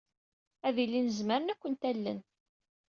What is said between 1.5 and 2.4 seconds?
ad kent-allen.